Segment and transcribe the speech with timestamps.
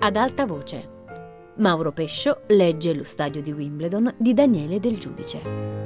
[0.00, 0.96] ad alta voce.
[1.56, 5.76] Mauro Pescio legge Lo stadio di Wimbledon di Daniele Del Giudice.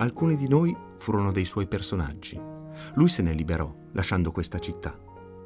[0.00, 2.38] Alcuni di noi furono dei suoi personaggi.
[2.92, 4.94] Lui se ne liberò, lasciando questa città,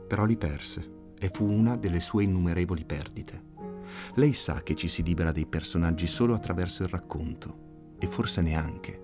[0.08, 3.50] però li perse e fu una delle sue innumerevoli perdite.
[4.14, 9.00] Lei sa che ci si libera dei personaggi solo attraverso il racconto, e forse neanche.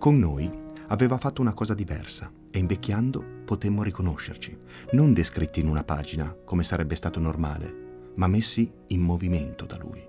[0.00, 0.50] Con noi
[0.88, 4.58] aveva fatto una cosa diversa e invecchiando potemmo riconoscerci,
[4.94, 10.04] non descritti in una pagina, come sarebbe stato normale, ma messi in movimento da lui.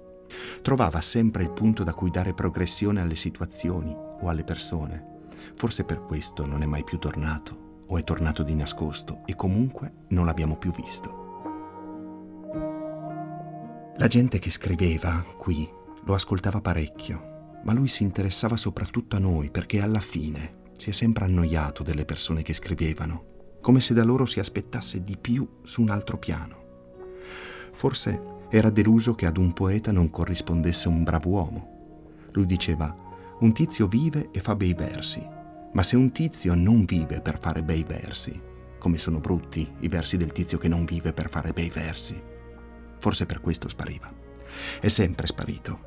[0.64, 5.18] Trovava sempre il punto da cui dare progressione alle situazioni o alle persone.
[5.56, 9.94] Forse per questo non è mai più tornato o è tornato di nascosto e comunque
[10.10, 11.28] non l'abbiamo più visto.
[13.98, 15.70] La gente che scriveva qui
[16.06, 20.94] lo ascoltava parecchio, ma lui si interessava soprattutto a noi perché alla fine si è
[20.94, 25.82] sempre annoiato delle persone che scrivevano, come se da loro si aspettasse di più su
[25.82, 26.58] un altro piano.
[27.74, 32.18] Forse era deluso che ad un poeta non corrispondesse un bravo uomo.
[32.32, 32.96] Lui diceva,
[33.40, 35.26] un tizio vive e fa bei versi,
[35.72, 38.40] ma se un tizio non vive per fare bei versi,
[38.78, 42.22] come sono brutti i versi del tizio che non vive per fare bei versi.
[42.98, 44.12] Forse per questo spariva.
[44.80, 45.80] È sempre sparito.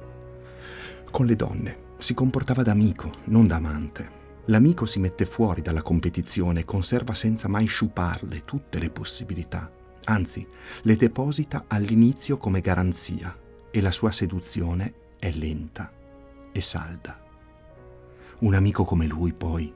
[1.11, 4.21] Con le donne si comportava da amico, non da amante.
[4.47, 9.71] L'amico si mette fuori dalla competizione e conserva senza mai sciuparle tutte le possibilità
[10.05, 10.47] anzi
[10.83, 13.37] le deposita all'inizio come garanzia
[13.71, 15.91] e la sua seduzione è lenta
[16.53, 17.22] e salda.
[18.43, 19.73] Un amico come lui, poi,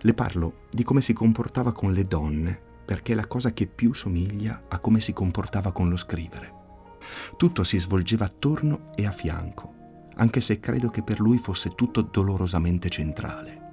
[0.00, 3.92] le parlo di come si comportava con le donne perché è la cosa che più
[3.92, 6.54] somiglia a come si comportava con lo scrivere.
[7.36, 9.74] Tutto si svolgeva attorno e a fianco,
[10.14, 13.66] anche se credo che per lui fosse tutto dolorosamente centrale.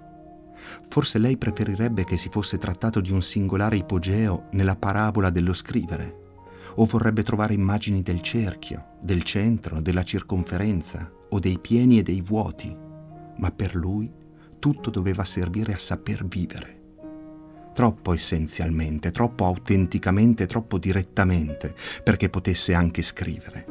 [0.89, 6.23] Forse lei preferirebbe che si fosse trattato di un singolare ipogeo nella parabola dello scrivere,
[6.75, 12.19] o vorrebbe trovare immagini del cerchio, del centro, della circonferenza, o dei pieni e dei
[12.19, 12.75] vuoti,
[13.37, 14.23] ma per lui
[14.65, 16.81] tutto doveva servire a saper vivere.
[17.75, 23.65] Troppo essenzialmente, troppo autenticamente, troppo direttamente, perché potesse anche scrivere.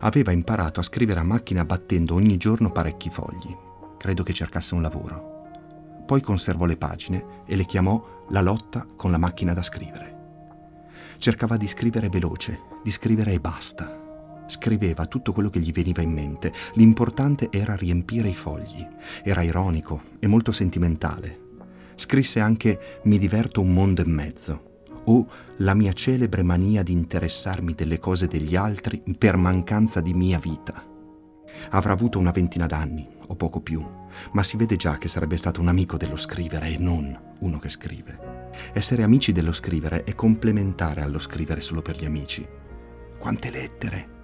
[0.00, 3.70] Aveva imparato a scrivere a macchina battendo ogni giorno parecchi fogli
[4.02, 6.02] credo che cercasse un lavoro.
[6.04, 10.16] Poi conservò le pagine e le chiamò La lotta con la macchina da scrivere.
[11.18, 14.01] Cercava di scrivere veloce, di scrivere e basta.
[14.46, 16.52] Scriveva tutto quello che gli veniva in mente.
[16.74, 18.86] L'importante era riempire i fogli.
[19.22, 21.40] Era ironico e molto sentimentale.
[21.94, 24.70] Scrisse anche Mi diverto un mondo e mezzo
[25.04, 25.26] o
[25.58, 30.84] la mia celebre mania di interessarmi delle cose degli altri per mancanza di mia vita.
[31.70, 33.84] Avrà avuto una ventina d'anni, o poco più,
[34.32, 37.68] ma si vede già che sarebbe stato un amico dello scrivere e non uno che
[37.68, 38.50] scrive.
[38.72, 42.46] Essere amici dello scrivere è complementare allo scrivere solo per gli amici.
[43.18, 44.21] Quante lettere!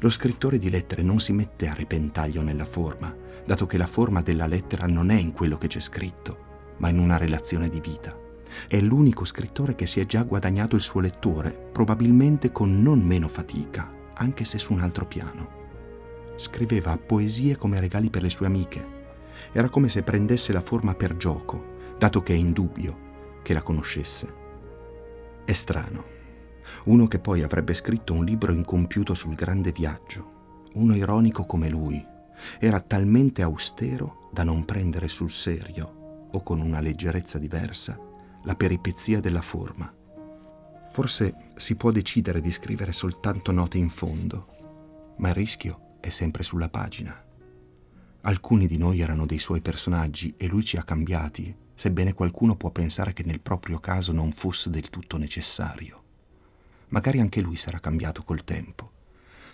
[0.00, 4.22] Lo scrittore di lettere non si mette a repentaglio nella forma, dato che la forma
[4.22, 6.46] della lettera non è in quello che c'è scritto,
[6.78, 8.16] ma in una relazione di vita.
[8.66, 13.28] È l'unico scrittore che si è già guadagnato il suo lettore, probabilmente con non meno
[13.28, 15.58] fatica, anche se su un altro piano
[16.38, 18.96] scriveva poesie come regali per le sue amiche.
[19.52, 23.06] Era come se prendesse la forma per gioco, dato che è indubbio
[23.42, 24.32] che la conoscesse.
[25.44, 26.16] È strano.
[26.84, 32.04] Uno che poi avrebbe scritto un libro incompiuto sul grande viaggio, uno ironico come lui,
[32.58, 37.98] era talmente austero da non prendere sul serio, o con una leggerezza diversa,
[38.44, 39.92] la peripezia della forma.
[40.90, 46.42] Forse si può decidere di scrivere soltanto note in fondo, ma il rischio è sempre
[46.42, 47.24] sulla pagina.
[48.22, 52.70] Alcuni di noi erano dei suoi personaggi e lui ci ha cambiati, sebbene qualcuno può
[52.70, 55.97] pensare che nel proprio caso non fosse del tutto necessario.
[56.88, 58.92] Magari anche lui sarà cambiato col tempo.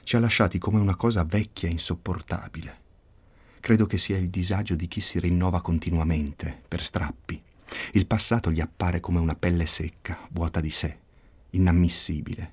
[0.03, 2.83] Ci ha lasciati come una cosa vecchia e insopportabile.
[3.61, 7.43] Credo che sia il disagio di chi si rinnova continuamente, per strappi.
[7.93, 10.99] Il passato gli appare come una pelle secca, vuota di sé,
[11.51, 12.53] inammissibile.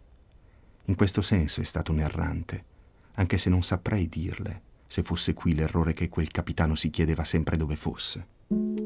[0.86, 2.70] In questo senso è stato un errante
[3.16, 7.56] anche se non saprei dirle se fosse qui l'errore che quel capitano si chiedeva sempre
[7.56, 8.81] dove fosse.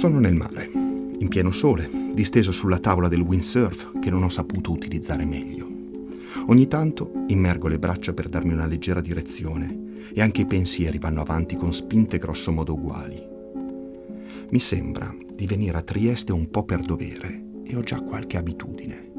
[0.00, 4.72] Sono nel mare, in pieno sole, disteso sulla tavola del windsurf che non ho saputo
[4.72, 5.68] utilizzare meglio.
[6.46, 11.20] Ogni tanto immergo le braccia per darmi una leggera direzione e anche i pensieri vanno
[11.20, 13.22] avanti con spinte grossomodo uguali.
[14.48, 19.10] Mi sembra di venire a Trieste un po' per dovere e ho già qualche abitudine.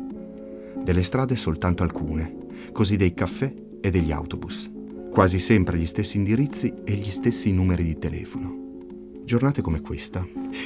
[0.84, 2.38] Delle strade soltanto alcune,
[2.72, 4.68] così dei caffè e degli autobus.
[5.12, 8.61] Quasi sempre gli stessi indirizzi e gli stessi numeri di telefono.
[9.24, 10.26] Giornate come questa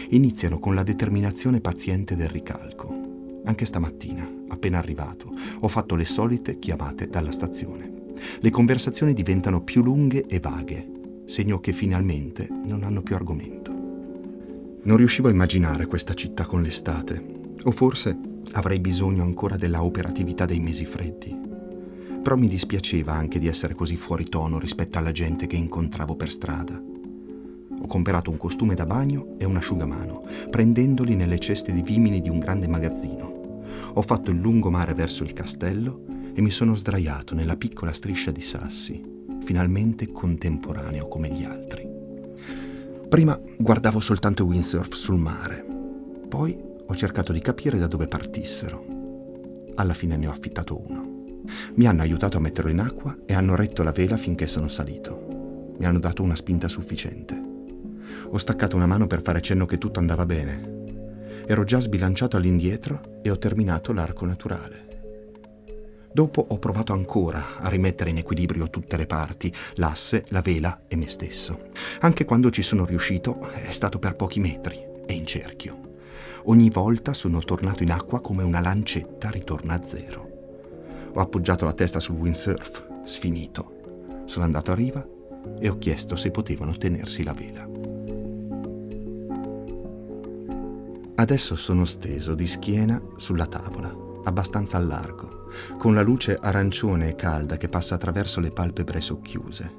[0.09, 3.41] iniziano con la determinazione paziente del ricalco.
[3.43, 7.91] Anche stamattina, appena arrivato, ho fatto le solite chiamate dalla stazione.
[8.39, 10.87] Le conversazioni diventano più lunghe e vaghe,
[11.25, 13.71] segno che finalmente non hanno più argomento.
[14.83, 17.23] Non riuscivo a immaginare questa città con l'estate,
[17.63, 18.17] o forse
[18.53, 21.35] avrei bisogno ancora della operatività dei mesi freddi.
[22.23, 26.31] Però mi dispiaceva anche di essere così fuori tono rispetto alla gente che incontravo per
[26.31, 26.93] strada.
[27.85, 32.29] Ho comprato un costume da bagno e un asciugamano, prendendoli nelle ceste di vimini di
[32.29, 33.61] un grande magazzino.
[33.93, 36.03] Ho fatto il lungomare verso il castello
[36.33, 38.99] e mi sono sdraiato nella piccola striscia di sassi,
[39.43, 41.87] finalmente contemporaneo come gli altri.
[43.07, 45.63] Prima guardavo soltanto windsurf sul mare,
[46.27, 48.83] poi ho cercato di capire da dove partissero.
[49.75, 51.43] Alla fine ne ho affittato uno.
[51.75, 55.75] Mi hanno aiutato a metterlo in acqua e hanno retto la vela finché sono salito.
[55.77, 57.53] Mi hanno dato una spinta sufficiente.
[58.35, 61.43] Ho staccato una mano per fare cenno che tutto andava bene.
[61.47, 64.83] Ero già sbilanciato all'indietro e ho terminato l'arco naturale.
[66.11, 70.97] Dopo ho provato ancora a rimettere in equilibrio tutte le parti, l'asse, la vela e
[70.97, 71.69] me stesso.
[72.01, 75.93] Anche quando ci sono riuscito è stato per pochi metri e in cerchio.
[76.43, 80.29] Ogni volta sono tornato in acqua come una lancetta ritorna a zero.
[81.13, 84.23] Ho appoggiato la testa sul windsurf, sfinito.
[84.25, 85.07] Sono andato a riva
[85.57, 87.94] e ho chiesto se potevano tenersi la vela.
[91.17, 93.89] Adesso sono steso di schiena sulla tavola,
[94.25, 99.71] abbastanza a largo, con la luce arancione e calda che passa attraverso le palpebre socchiuse.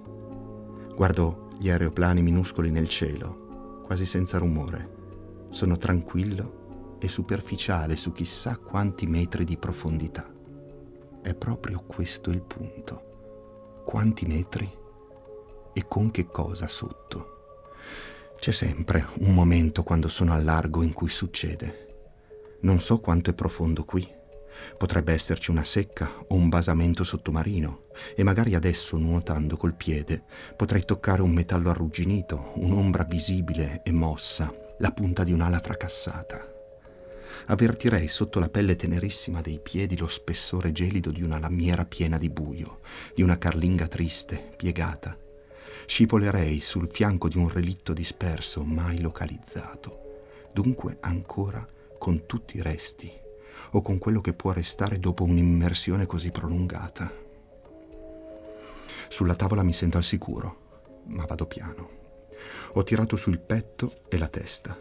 [0.94, 4.94] Guardo gli aeroplani minuscoli nel cielo, quasi senza rumore.
[5.50, 10.26] Sono tranquillo e superficiale su chissà quanti metri di profondità.
[11.20, 13.82] È proprio questo il punto.
[13.84, 14.68] Quanti metri
[15.74, 17.35] e con che cosa sotto?
[18.38, 21.86] C'è sempre un momento quando sono al largo in cui succede.
[22.60, 24.08] Non so quanto è profondo qui.
[24.78, 30.24] Potrebbe esserci una secca o un basamento sottomarino e magari adesso, nuotando col piede,
[30.54, 36.54] potrei toccare un metallo arrugginito, un'ombra visibile e mossa, la punta di un'ala fracassata.
[37.46, 42.30] Avvertirei sotto la pelle tenerissima dei piedi lo spessore gelido di una lamiera piena di
[42.30, 42.80] buio,
[43.14, 45.16] di una carlinga triste, piegata,
[45.86, 51.66] scivolerei sul fianco di un relitto disperso mai localizzato, dunque ancora
[51.98, 53.10] con tutti i resti
[53.72, 57.24] o con quello che può restare dopo un'immersione così prolungata.
[59.08, 61.90] Sulla tavola mi sento al sicuro, ma vado piano.
[62.74, 64.76] Ho tirato sul petto e la testa.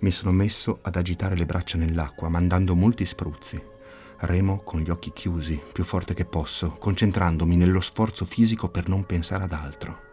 [0.00, 3.70] Mi sono messo ad agitare le braccia nell'acqua, mandando molti spruzzi.
[4.18, 9.06] Remo con gli occhi chiusi, più forte che posso, concentrandomi nello sforzo fisico per non
[9.06, 10.10] pensare ad altro.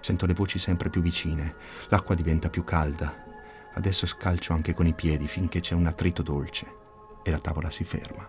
[0.00, 1.54] Sento le voci sempre più vicine,
[1.88, 3.24] l'acqua diventa più calda.
[3.74, 6.66] Adesso scalcio anche con i piedi finché c'è un attrito dolce
[7.22, 8.28] e la tavola si ferma.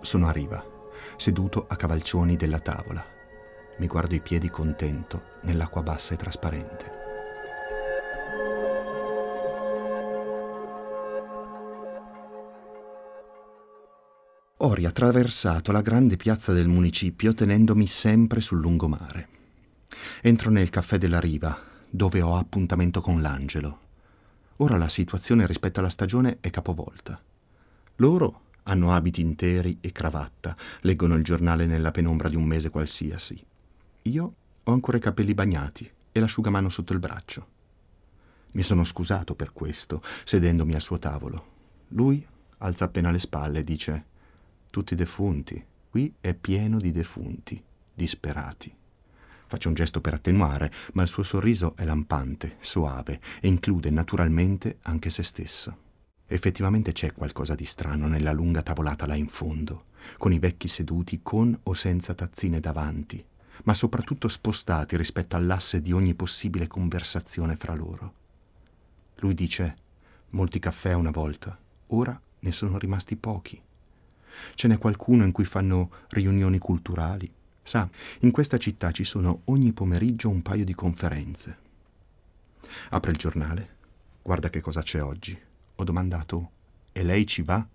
[0.00, 0.64] Sono a riva,
[1.16, 3.04] seduto a cavalcioni della tavola.
[3.78, 6.96] Mi guardo i piedi contento nell'acqua bassa e trasparente.
[14.60, 19.35] Ho riattraversato la grande piazza del municipio tenendomi sempre sul lungomare.
[20.26, 21.56] Entro nel caffè della riva,
[21.88, 23.78] dove ho appuntamento con l'angelo.
[24.56, 27.22] Ora la situazione rispetto alla stagione è capovolta.
[27.98, 33.40] Loro hanno abiti interi e cravatta, leggono il giornale nella penombra di un mese qualsiasi.
[34.02, 37.46] Io ho ancora i capelli bagnati e l'asciugamano sotto il braccio.
[38.54, 41.46] Mi sono scusato per questo, sedendomi al suo tavolo.
[41.90, 42.26] Lui
[42.58, 44.04] alza appena le spalle e dice:
[44.70, 47.62] Tutti defunti, qui è pieno di defunti,
[47.94, 48.74] disperati.
[49.48, 54.78] Faccio un gesto per attenuare, ma il suo sorriso è lampante, soave e include naturalmente
[54.82, 55.84] anche se stesso.
[56.26, 59.84] Effettivamente c'è qualcosa di strano nella lunga tavolata là in fondo,
[60.18, 63.24] con i vecchi seduti con o senza tazzine davanti,
[63.64, 68.14] ma soprattutto spostati rispetto all'asse di ogni possibile conversazione fra loro.
[69.16, 69.76] Lui dice
[70.30, 71.56] molti caffè una volta,
[71.88, 73.62] ora ne sono rimasti pochi.
[74.54, 77.32] Ce n'è qualcuno in cui fanno riunioni culturali,
[77.66, 81.58] Sa, in questa città ci sono ogni pomeriggio un paio di conferenze.
[82.90, 83.76] Apre il giornale,
[84.22, 85.36] guarda che cosa c'è oggi.
[85.74, 86.50] Ho domandato,
[86.92, 87.66] e lei ci va?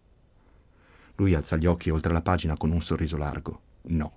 [1.15, 3.62] Lui alza gli occhi oltre la pagina con un sorriso largo.
[3.88, 4.15] No.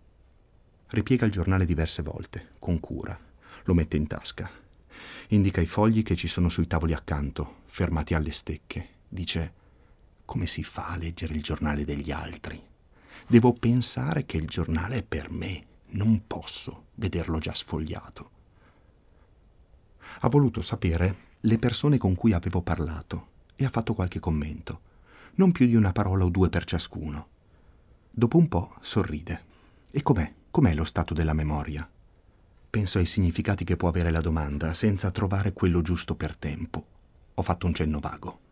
[0.91, 3.19] Ripiega il giornale diverse volte, con cura.
[3.65, 4.49] Lo mette in tasca.
[5.31, 8.91] Indica i fogli che ci sono sui tavoli accanto, fermati alle stecche.
[9.09, 9.53] Dice,
[10.25, 12.63] come si fa a leggere il giornale degli altri?
[13.27, 15.65] Devo pensare che il giornale è per me.
[15.95, 18.31] Non posso vederlo già sfogliato.
[20.21, 24.81] Ha voluto sapere le persone con cui avevo parlato e ha fatto qualche commento.
[25.37, 27.29] Non più di una parola o due per ciascuno.
[28.11, 29.53] Dopo un po' sorride.
[29.91, 30.33] E com'è?
[30.51, 31.89] Com'è lo stato della memoria?
[32.71, 36.87] Penso ai significati che può avere la domanda senza trovare quello giusto per tempo.
[37.35, 38.44] Ho fatto un cenno vago.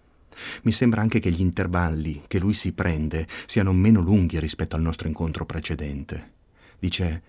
[0.62, 4.82] Mi sembra anche che gli intervalli che lui si prende siano meno lunghi rispetto al
[4.82, 6.32] nostro incontro precedente.
[6.78, 7.22] Dice,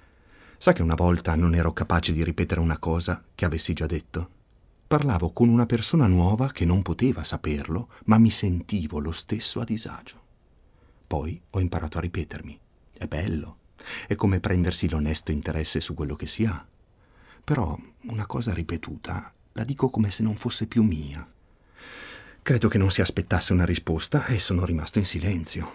[0.57, 4.29] sa che una volta non ero capace di ripetere una cosa che avessi già detto?
[4.87, 9.63] Parlavo con una persona nuova che non poteva saperlo, ma mi sentivo lo stesso a
[9.63, 10.21] disagio.
[11.07, 12.59] Poi ho imparato a ripetermi.
[12.93, 13.57] È bello.
[14.07, 16.65] È come prendersi l'onesto interesse su quello che si ha.
[17.43, 21.27] Però una cosa ripetuta la dico come se non fosse più mia.
[22.43, 25.71] Credo che non si aspettasse una risposta e sono rimasto in silenzio.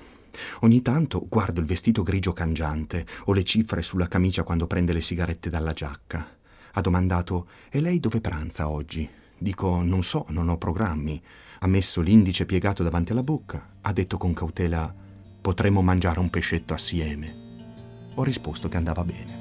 [0.60, 5.00] Ogni tanto guardo il vestito grigio cangiante o le cifre sulla camicia quando prende le
[5.00, 6.28] sigarette dalla giacca.
[6.72, 9.08] Ha domandato: E lei dove pranza oggi?
[9.38, 11.18] Dico: Non so, non ho programmi.
[11.60, 13.76] Ha messo l'indice piegato davanti alla bocca.
[13.80, 14.94] Ha detto con cautela:
[15.40, 17.34] Potremmo mangiare un pescetto assieme.
[18.14, 19.37] Ho risposto che andava bene.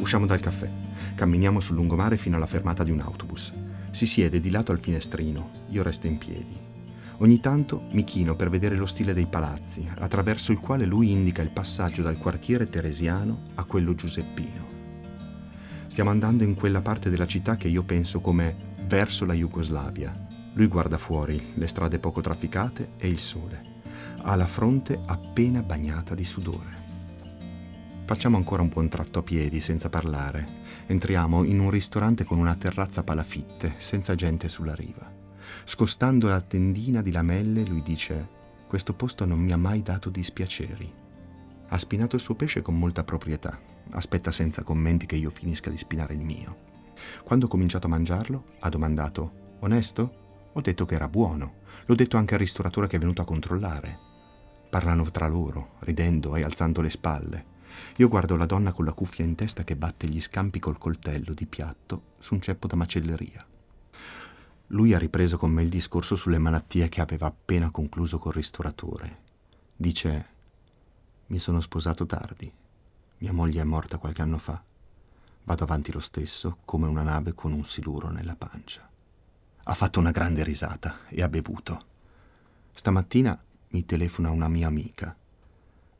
[0.00, 0.68] Usciamo dal caffè.
[1.14, 3.52] Camminiamo sul lungomare fino alla fermata di un autobus.
[3.90, 6.56] Si siede di lato al finestrino, io resto in piedi.
[7.18, 11.42] Ogni tanto mi chino per vedere lo stile dei palazzi, attraverso il quale lui indica
[11.42, 14.66] il passaggio dal quartiere teresiano a quello giuseppino.
[15.88, 18.54] Stiamo andando in quella parte della città che io penso come
[18.86, 20.14] verso la Jugoslavia.
[20.52, 23.62] Lui guarda fuori, le strade poco trafficate e il sole.
[24.22, 26.87] Ha la fronte appena bagnata di sudore.
[28.08, 30.46] Facciamo ancora un buon tratto a piedi, senza parlare.
[30.86, 35.12] Entriamo in un ristorante con una terrazza palafitte, senza gente sulla riva.
[35.64, 38.26] Scostando la tendina di lamelle, lui dice:
[38.66, 40.90] Questo posto non mi ha mai dato dispiaceri.
[41.68, 43.60] Ha spinato il suo pesce con molta proprietà.
[43.90, 46.56] Aspetta senza commenti che io finisca di spinare il mio.
[47.24, 50.50] Quando ho cominciato a mangiarlo, ha domandato: Onesto?
[50.54, 51.56] Ho detto che era buono.
[51.84, 53.98] L'ho detto anche al ristoratore che è venuto a controllare.
[54.70, 57.56] Parlano tra loro, ridendo e alzando le spalle.
[57.96, 61.32] Io guardo la donna con la cuffia in testa che batte gli scampi col coltello
[61.32, 63.46] di piatto su un ceppo da macelleria.
[64.68, 69.22] Lui ha ripreso con me il discorso sulle malattie che aveva appena concluso col ristoratore.
[69.74, 70.28] Dice,
[71.26, 72.52] mi sono sposato tardi,
[73.18, 74.62] mia moglie è morta qualche anno fa,
[75.44, 78.88] vado avanti lo stesso come una nave con un siluro nella pancia.
[79.64, 81.86] Ha fatto una grande risata e ha bevuto.
[82.72, 85.16] Stamattina mi telefona una mia amica.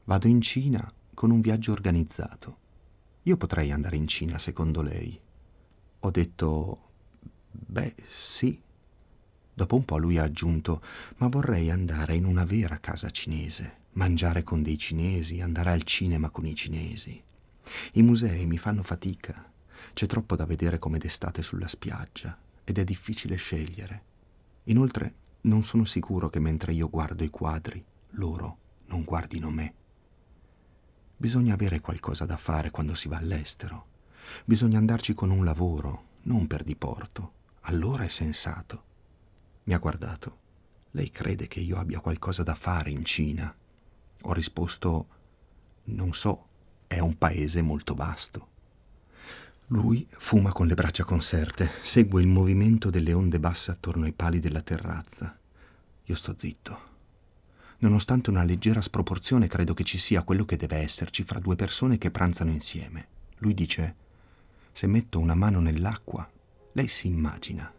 [0.04, 2.58] Vado in Cina con un viaggio organizzato.
[3.24, 5.20] Io potrei andare in Cina, secondo lei.
[5.98, 6.90] Ho detto,
[7.50, 8.62] beh, sì.
[9.52, 10.80] Dopo un po' lui ha aggiunto,
[11.16, 16.30] ma vorrei andare in una vera casa cinese, mangiare con dei cinesi, andare al cinema
[16.30, 17.20] con i cinesi.
[17.94, 19.44] I musei mi fanno fatica.
[19.94, 24.02] C'è troppo da vedere come d'estate sulla spiaggia ed è difficile scegliere.
[24.66, 29.77] Inoltre non sono sicuro che mentre io guardo i quadri, loro non guardino me.
[31.20, 33.86] Bisogna avere qualcosa da fare quando si va all'estero.
[34.44, 37.32] Bisogna andarci con un lavoro, non per diporto.
[37.62, 38.84] Allora è sensato.
[39.64, 40.38] Mi ha guardato.
[40.92, 43.52] Lei crede che io abbia qualcosa da fare in Cina?
[44.22, 45.06] Ho risposto,
[45.86, 46.46] non so,
[46.86, 48.46] è un paese molto vasto.
[49.66, 54.38] Lui fuma con le braccia conserte, segue il movimento delle onde basse attorno ai pali
[54.38, 55.36] della terrazza.
[56.04, 56.97] Io sto zitto.
[57.80, 61.96] Nonostante una leggera sproporzione, credo che ci sia quello che deve esserci fra due persone
[61.96, 63.06] che pranzano insieme.
[63.38, 63.94] Lui dice,
[64.72, 66.28] se metto una mano nell'acqua,
[66.72, 67.72] lei si immagina.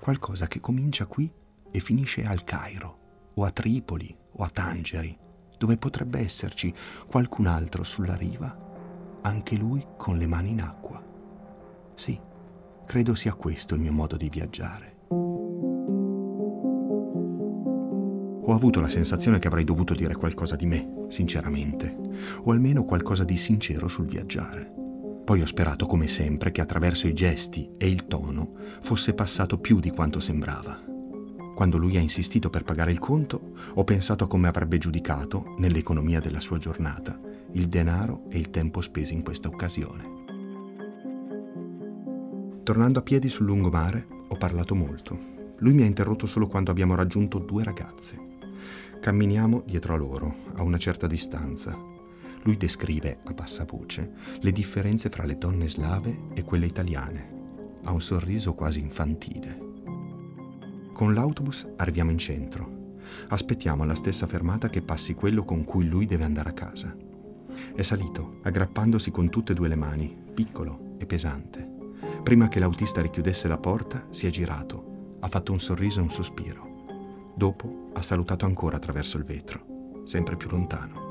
[0.00, 1.30] Qualcosa che comincia qui
[1.70, 5.16] e finisce al Cairo, o a Tripoli, o a Tangeri,
[5.58, 6.72] dove potrebbe esserci
[7.06, 8.56] qualcun altro sulla riva,
[9.22, 11.04] anche lui con le mani in acqua.
[11.94, 12.18] Sì,
[12.86, 14.87] credo sia questo il mio modo di viaggiare.
[18.48, 21.94] Ho avuto la sensazione che avrei dovuto dire qualcosa di me, sinceramente,
[22.44, 24.72] o almeno qualcosa di sincero sul viaggiare.
[25.22, 29.80] Poi ho sperato, come sempre, che attraverso i gesti e il tono fosse passato più
[29.80, 30.82] di quanto sembrava.
[31.54, 36.20] Quando lui ha insistito per pagare il conto, ho pensato a come avrebbe giudicato, nell'economia
[36.20, 37.20] della sua giornata,
[37.52, 40.04] il denaro e il tempo spesi in questa occasione.
[42.62, 45.18] Tornando a piedi sul lungomare, Ho parlato molto.
[45.58, 48.27] Lui mi ha interrotto solo quando abbiamo raggiunto due ragazze.
[49.00, 51.76] Camminiamo dietro a loro, a una certa distanza.
[52.42, 57.36] Lui descrive, a bassa voce, le differenze fra le donne slave e quelle italiane.
[57.84, 59.66] Ha un sorriso quasi infantile.
[60.92, 62.96] Con l'autobus arriviamo in centro.
[63.28, 66.94] Aspettiamo alla stessa fermata che passi quello con cui lui deve andare a casa.
[67.74, 71.66] È salito, aggrappandosi con tutte e due le mani, piccolo e pesante.
[72.22, 76.10] Prima che l'autista richiudesse la porta, si è girato, ha fatto un sorriso e un
[76.10, 76.67] sospiro.
[77.38, 81.06] Dopo ha salutato ancora attraverso il vetro, sempre più lontano.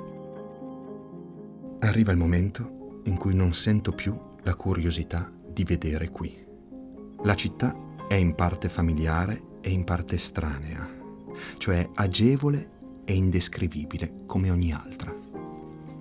[1.79, 6.38] Arriva il momento in cui non sento più la curiosità di vedere qui.
[7.24, 7.74] La città
[8.10, 10.86] è in parte familiare e in parte estranea,
[11.60, 12.72] cioè agevole
[13.05, 15.15] e indescrivibile come ogni altra.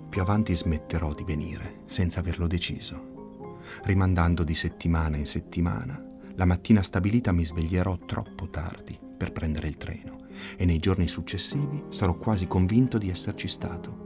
[0.09, 3.61] Più avanti smetterò di venire senza averlo deciso.
[3.83, 6.03] Rimandando di settimana in settimana,
[6.35, 10.16] la mattina stabilita mi sveglierò troppo tardi per prendere il treno
[10.55, 14.05] e nei giorni successivi sarò quasi convinto di esserci stato.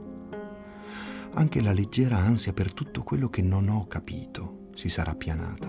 [1.34, 5.68] Anche la leggera ansia per tutto quello che non ho capito si sarà pianata.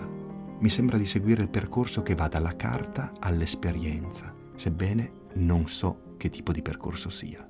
[0.60, 6.30] Mi sembra di seguire il percorso che va dalla carta all'esperienza, sebbene non so che
[6.30, 7.48] tipo di percorso sia.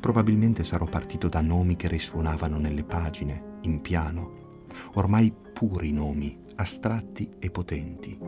[0.00, 7.30] Probabilmente sarò partito da nomi che risuonavano nelle pagine, in piano, ormai puri nomi, astratti
[7.38, 8.18] e potenti.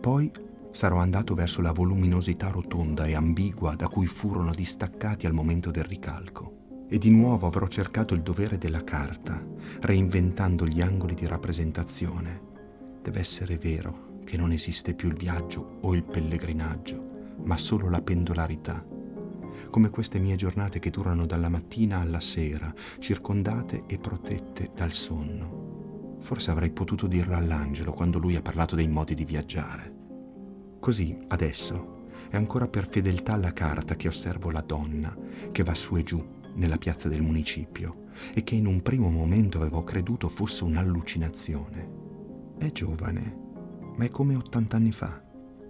[0.00, 0.32] Poi
[0.78, 5.82] sarò andato verso la voluminosità rotonda e ambigua da cui furono distaccati al momento del
[5.82, 6.84] ricalco.
[6.88, 9.44] E di nuovo avrò cercato il dovere della carta,
[9.80, 12.40] reinventando gli angoli di rappresentazione.
[13.02, 18.00] Deve essere vero che non esiste più il viaggio o il pellegrinaggio, ma solo la
[18.00, 18.86] pendolarità
[19.70, 26.18] come queste mie giornate che durano dalla mattina alla sera, circondate e protette dal sonno.
[26.20, 29.97] Forse avrei potuto dirlo all'angelo quando lui ha parlato dei modi di viaggiare.
[30.80, 31.96] Così, adesso,
[32.28, 35.16] è ancora per fedeltà alla carta che osservo la donna
[35.50, 39.58] che va su e giù nella piazza del municipio e che in un primo momento
[39.58, 41.96] avevo creduto fosse un'allucinazione.
[42.58, 43.36] È giovane,
[43.96, 45.22] ma è come 80 anni fa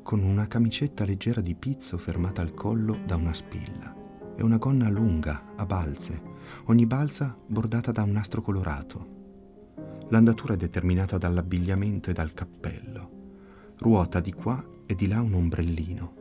[0.02, 3.94] con una camicetta leggera di pizzo fermata al collo da una spilla
[4.36, 6.22] e una gonna lunga, a balze,
[6.64, 9.16] ogni balza bordata da un nastro colorato.
[10.08, 13.10] L'andatura è determinata dall'abbigliamento e dal cappello.
[13.76, 16.14] Ruota di qua e di là un ombrellino.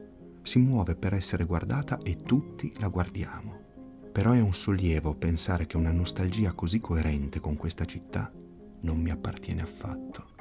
[0.43, 3.65] Si muove per essere guardata e tutti la guardiamo.
[4.11, 8.29] Però è un sollievo pensare che una nostalgia così coerente con questa città
[8.81, 10.35] non mi appartiene affatto.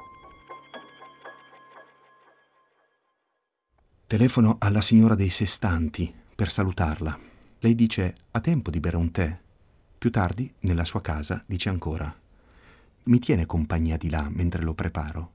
[4.05, 7.17] Telefono alla signora dei Sestanti per salutarla.
[7.59, 9.39] Lei dice ha tempo di bere un tè.
[9.97, 12.13] Più tardi, nella sua casa, dice ancora
[13.07, 15.31] mi tiene compagnia di là mentre lo preparo.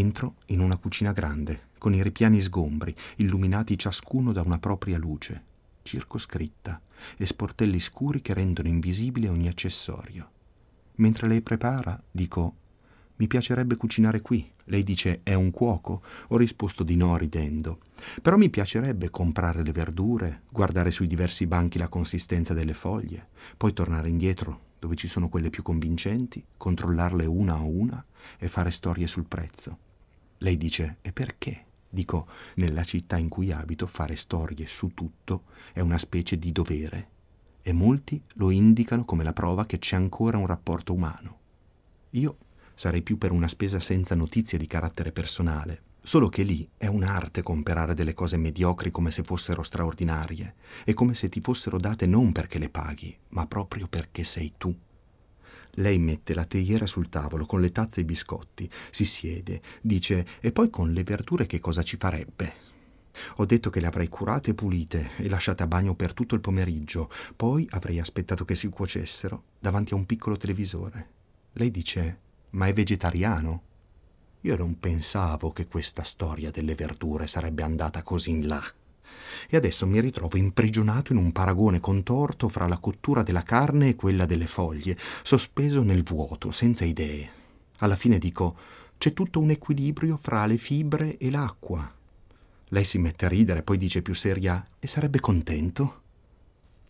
[0.00, 5.42] Entro in una cucina grande, con i ripiani sgombri, illuminati ciascuno da una propria luce,
[5.82, 6.80] circoscritta,
[7.18, 10.30] e sportelli scuri che rendono invisibile ogni accessorio.
[10.94, 12.54] Mentre lei prepara, dico
[13.16, 14.50] mi piacerebbe cucinare qui.
[14.64, 16.00] Lei dice è un cuoco?
[16.28, 17.80] Ho risposto di no ridendo.
[18.22, 23.74] Però mi piacerebbe comprare le verdure, guardare sui diversi banchi la consistenza delle foglie, poi
[23.74, 28.02] tornare indietro dove ci sono quelle più convincenti, controllarle una a una
[28.38, 29.88] e fare storie sul prezzo.
[30.42, 31.64] Lei dice e perché?
[31.88, 37.08] Dico, nella città in cui abito fare storie su tutto è una specie di dovere
[37.62, 41.38] e molti lo indicano come la prova che c'è ancora un rapporto umano.
[42.10, 42.36] Io
[42.74, 45.82] sarei più per una spesa senza notizie di carattere personale.
[46.02, 51.14] Solo che lì è un'arte comperare delle cose mediocri come se fossero straordinarie e come
[51.14, 54.74] se ti fossero date non perché le paghi, ma proprio perché sei tu.
[55.74, 60.26] Lei mette la teiera sul tavolo con le tazze e i biscotti, si siede, dice
[60.40, 62.68] e poi con le verdure che cosa ci farebbe?
[63.36, 66.40] Ho detto che le avrei curate e pulite e lasciate a bagno per tutto il
[66.40, 71.08] pomeriggio, poi avrei aspettato che si cuocessero davanti a un piccolo televisore.
[71.52, 73.62] Lei dice ma è vegetariano?
[74.42, 78.62] Io non pensavo che questa storia delle verdure sarebbe andata così in là.
[79.48, 83.96] E adesso mi ritrovo imprigionato in un paragone contorto fra la cottura della carne e
[83.96, 87.30] quella delle foglie, sospeso nel vuoto, senza idee.
[87.78, 88.56] Alla fine dico,
[88.98, 91.90] c'è tutto un equilibrio fra le fibre e l'acqua.
[92.68, 96.02] Lei si mette a ridere, poi dice più seria, e sarebbe contento?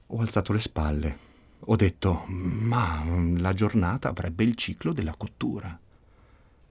[0.09, 1.19] Ho alzato le spalle.
[1.67, 3.05] Ho detto, ma
[3.37, 5.79] la giornata avrebbe il ciclo della cottura.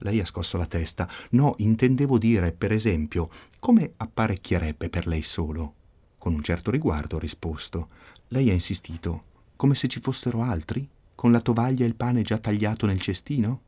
[0.02, 1.08] Lei ha scosso la testa.
[1.30, 5.74] No, intendevo dire, per esempio, come apparecchierebbe per lei solo?
[6.18, 7.88] Con un certo riguardo ho risposto.
[8.28, 9.24] Lei ha insistito.
[9.56, 10.88] Come se ci fossero altri?
[11.14, 13.60] Con la tovaglia e il pane già tagliato nel cestino?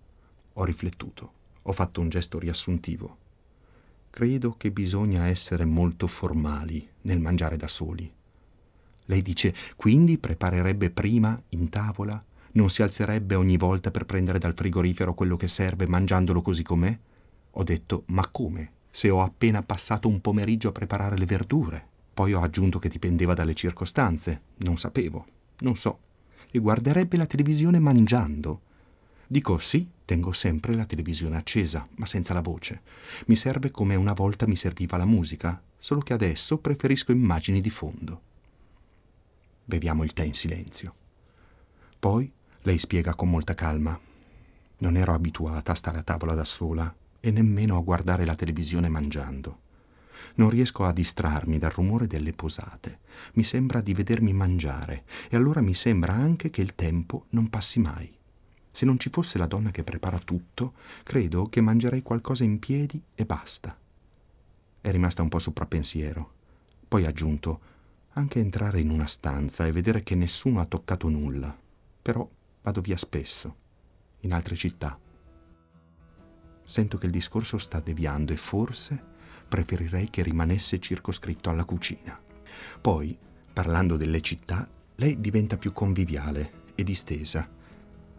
[0.54, 1.32] Ho riflettuto.
[1.62, 3.18] Ho fatto un gesto riassuntivo.
[4.10, 8.10] Credo che bisogna essere molto formali nel mangiare da soli.
[9.06, 12.22] Lei dice, quindi preparerebbe prima in tavola?
[12.52, 16.96] Non si alzerebbe ogni volta per prendere dal frigorifero quello che serve mangiandolo così com'è?
[17.52, 18.72] Ho detto, ma come?
[18.90, 21.86] Se ho appena passato un pomeriggio a preparare le verdure.
[22.12, 24.42] Poi ho aggiunto che dipendeva dalle circostanze.
[24.56, 25.26] Non sapevo.
[25.60, 25.98] Non so.
[26.50, 28.60] E guarderebbe la televisione mangiando.
[29.26, 32.82] Dico sì, tengo sempre la televisione accesa, ma senza la voce.
[33.26, 37.70] Mi serve come una volta mi serviva la musica, solo che adesso preferisco immagini di
[37.70, 38.20] fondo.
[39.64, 40.94] Beviamo il tè in silenzio.
[41.98, 42.30] Poi
[42.62, 43.98] lei spiega con molta calma.
[44.78, 48.88] Non ero abituata a stare a tavola da sola e nemmeno a guardare la televisione
[48.88, 49.60] mangiando.
[50.34, 53.00] Non riesco a distrarmi dal rumore delle posate.
[53.34, 57.80] Mi sembra di vedermi mangiare e allora mi sembra anche che il tempo non passi
[57.80, 58.12] mai.
[58.70, 63.00] Se non ci fosse la donna che prepara tutto, credo che mangerei qualcosa in piedi
[63.14, 63.76] e basta.
[64.80, 66.32] È rimasta un po' soprappensiero.
[66.88, 67.60] Poi ha aggiunto,
[68.12, 71.56] anche entrare in una stanza e vedere che nessuno ha toccato nulla.
[72.00, 72.28] Però
[72.62, 73.56] vado via spesso,
[74.20, 74.98] in altre città.
[76.64, 79.10] Sento che il discorso sta deviando e forse
[79.48, 82.18] preferirei che rimanesse circoscritto alla cucina.
[82.80, 83.18] Poi,
[83.52, 87.60] parlando delle città, lei diventa più conviviale e distesa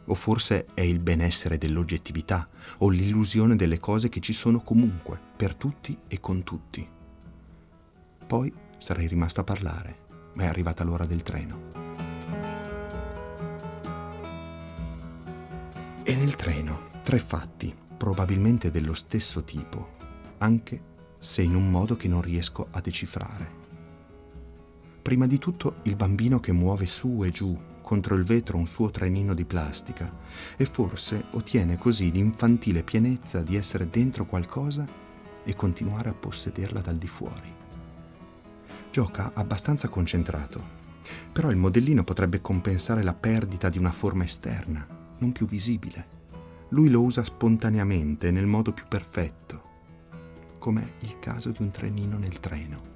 [0.05, 5.55] o forse è il benessere dell'oggettività o l'illusione delle cose che ci sono comunque, per
[5.55, 6.87] tutti e con tutti.
[8.25, 9.97] Poi sarei rimasto a parlare,
[10.33, 12.12] ma è arrivata l'ora del treno.
[16.05, 19.91] E nel treno tre fatti, probabilmente dello stesso tipo,
[20.39, 20.81] anche
[21.17, 23.61] se in un modo che non riesco a decifrare.
[25.01, 28.91] Prima di tutto il bambino che muove su e giù contro il vetro un suo
[28.91, 30.13] trenino di plastica
[30.57, 34.85] e forse ottiene così l'infantile pienezza di essere dentro qualcosa
[35.41, 37.55] e continuare a possederla dal di fuori.
[38.91, 40.61] Gioca abbastanza concentrato,
[41.31, 44.92] però il modellino potrebbe compensare la perdita di una forma esterna,
[45.23, 46.21] non più visibile.
[46.69, 49.61] Lui lo usa spontaneamente nel modo più perfetto,
[50.59, 52.91] come il caso di un trenino nel treno.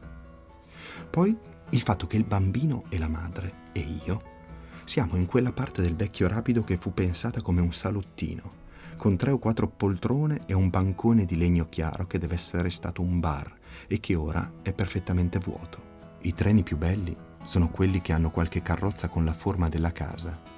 [1.10, 1.36] Poi
[1.70, 4.36] il fatto che il bambino e la madre e io
[4.84, 8.66] siamo in quella parte del vecchio rapido che fu pensata come un salottino,
[8.98, 13.02] con tre o quattro poltrone e un bancone di legno chiaro che deve essere stato
[13.02, 13.54] un bar
[13.88, 15.96] e che ora è perfettamente vuoto.
[16.22, 20.57] I treni più belli sono quelli che hanno qualche carrozza con la forma della casa.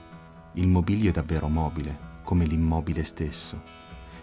[0.53, 3.62] Il mobilio è davvero mobile, come l'immobile stesso,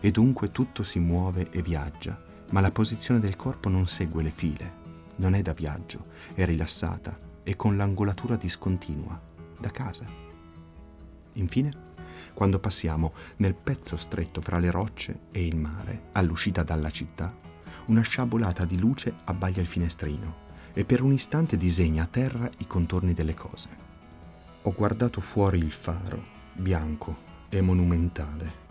[0.00, 4.30] e dunque tutto si muove e viaggia, ma la posizione del corpo non segue le
[4.30, 4.72] file,
[5.16, 9.20] non è da viaggio, è rilassata e con l'angolatura discontinua
[9.58, 10.04] da casa.
[11.34, 11.84] Infine,
[12.34, 17.34] quando passiamo nel pezzo stretto fra le rocce e il mare, all'uscita dalla città,
[17.86, 22.66] una sciabolata di luce abbaglia il finestrino e per un istante disegna a terra i
[22.66, 23.85] contorni delle cose.
[24.66, 26.20] Ho guardato fuori il faro,
[26.52, 27.16] bianco
[27.48, 28.64] e monumentale.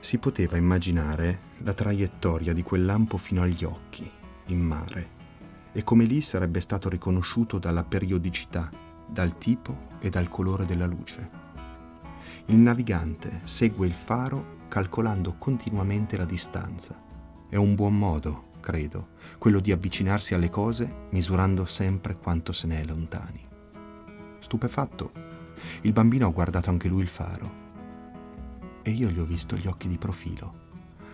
[0.00, 4.10] Si poteva immaginare la traiettoria di quel lampo fino agli occhi,
[4.46, 5.10] in mare,
[5.72, 8.70] e come lì sarebbe stato riconosciuto dalla periodicità
[9.06, 11.28] dal tipo e dal colore della luce.
[12.46, 16.98] Il navigante segue il faro calcolando continuamente la distanza.
[17.46, 22.80] È un buon modo, credo, quello di avvicinarsi alle cose misurando sempre quanto se ne
[22.80, 23.52] è lontani.
[24.44, 25.10] Stupefatto,
[25.80, 27.62] il bambino ha guardato anche lui il faro.
[28.82, 30.54] E io gli ho visto gli occhi di profilo,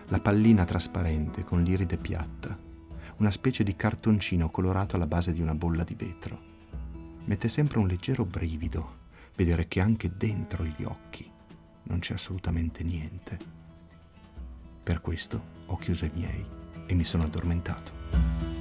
[0.09, 2.59] la pallina trasparente con l'iride piatta,
[3.19, 6.41] una specie di cartoncino colorato alla base di una bolla di vetro.
[7.27, 8.99] Mette sempre un leggero brivido
[9.37, 11.31] vedere che anche dentro gli occhi
[11.85, 13.39] non c'è assolutamente niente.
[14.83, 16.45] Per questo ho chiuso i miei
[16.85, 18.60] e mi sono addormentato.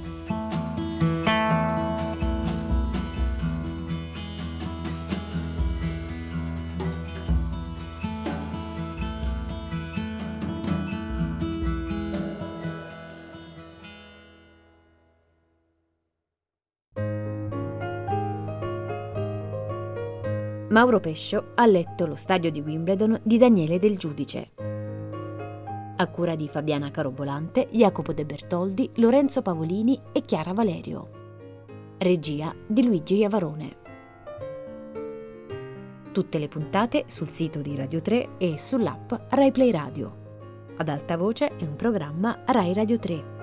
[20.70, 24.52] Mauro Pescio ha letto Lo stadio di Wimbledon di Daniele Del Giudice.
[25.96, 31.96] A cura di Fabiana Carobolante, Jacopo De Bertoldi, Lorenzo Pavolini e Chiara Valerio.
[31.98, 33.76] Regia di Luigi Iavarone.
[36.12, 40.18] Tutte le puntate sul sito di Radio 3 e sull'app RaiPlay Radio.
[40.76, 43.39] Ad alta voce è un programma Rai Radio 3.